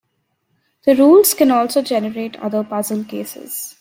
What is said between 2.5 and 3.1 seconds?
puzzle